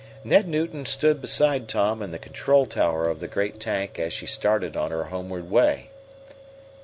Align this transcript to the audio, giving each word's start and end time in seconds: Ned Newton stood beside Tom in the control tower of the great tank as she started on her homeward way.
Ned 0.23 0.47
Newton 0.47 0.87
stood 0.87 1.21
beside 1.21 1.67
Tom 1.67 2.01
in 2.01 2.09
the 2.09 2.17
control 2.17 2.65
tower 2.65 3.07
of 3.07 3.19
the 3.19 3.27
great 3.27 3.59
tank 3.59 3.99
as 3.99 4.11
she 4.13 4.25
started 4.25 4.75
on 4.75 4.89
her 4.89 5.03
homeward 5.03 5.47
way. 5.51 5.89